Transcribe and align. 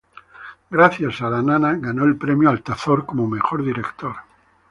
Gracias 0.71 1.21
a 1.21 1.29
"La 1.29 1.43
nana" 1.43 1.75
ganó 1.75 2.05
el 2.05 2.17
Premio 2.17 2.49
Altazor 2.49 3.05
como 3.05 3.27
mejor 3.27 3.63
director. 3.63 4.15